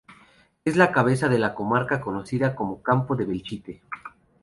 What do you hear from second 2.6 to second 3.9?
"Campo de Belchite".